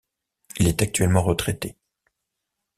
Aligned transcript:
Il 0.57 0.67
est 0.67 0.81
actuellement 0.81 1.21
retraité. 1.21 1.77